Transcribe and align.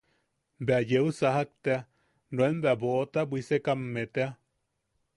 Bea 0.65 0.85
yeu 0.91 1.09
sajak 1.17 1.49
tea, 1.63 1.79
nuen 2.35 2.55
bea 2.63 2.75
boʼota 2.81 3.21
bwisekamme 3.29 4.03
tea. 4.13 4.29